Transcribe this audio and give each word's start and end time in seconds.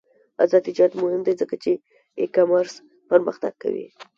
آزاد 0.43 0.61
تجارت 0.67 0.93
مهم 1.03 1.21
دی 1.25 1.33
ځکه 1.41 1.55
چې 1.63 1.71
ای 2.19 2.25
کامرس 2.35 2.73
پرمختګ 3.09 3.53
کوي. 3.63 3.87